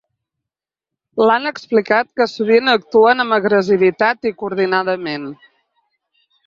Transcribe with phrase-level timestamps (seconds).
[1.21, 5.33] I, han explicat que sovint actuen amb agressivitat i coordinadament.